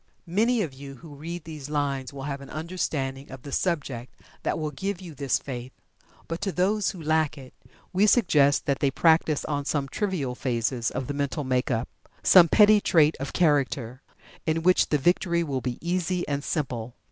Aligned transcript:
Many 0.25 0.63
of 0.63 0.73
you 0.73 0.95
who 0.95 1.13
read 1.13 1.43
these 1.43 1.69
lines 1.69 2.11
will 2.11 2.23
have 2.23 2.41
an 2.41 2.49
understanding 2.49 3.29
of 3.29 3.43
the 3.43 3.51
subject 3.51 4.15
that 4.41 4.57
will 4.57 4.71
give 4.71 4.99
you 4.99 5.13
this 5.13 5.37
faith. 5.37 5.71
But 6.27 6.41
to 6.41 6.51
those 6.51 6.89
who 6.89 6.99
lack 7.03 7.37
it, 7.37 7.53
we 7.93 8.07
suggest 8.07 8.65
that 8.65 8.79
they 8.79 8.89
practice 8.89 9.45
on 9.45 9.63
some 9.63 9.87
trivial 9.87 10.33
phases 10.33 10.89
of 10.89 11.05
the 11.05 11.13
mental 11.13 11.43
make 11.43 11.69
up, 11.69 11.87
some 12.23 12.47
petty 12.47 12.81
trait 12.81 13.15
of 13.19 13.31
character, 13.31 14.01
in 14.47 14.63
which 14.63 14.89
the 14.89 14.97
victory 14.97 15.43
will 15.43 15.61
be 15.61 15.77
easy 15.87 16.27
and 16.27 16.43
simple. 16.43 16.95